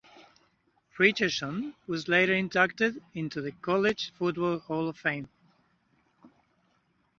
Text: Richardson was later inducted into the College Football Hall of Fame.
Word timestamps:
Richardson 0.97 1.75
was 1.85 2.07
later 2.07 2.33
inducted 2.33 3.03
into 3.13 3.39
the 3.39 3.51
College 3.51 4.11
Football 4.17 4.57
Hall 4.57 4.89
of 4.89 4.97
Fame. 4.97 5.29